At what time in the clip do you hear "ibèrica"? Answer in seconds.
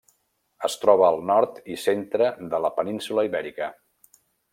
3.29-3.69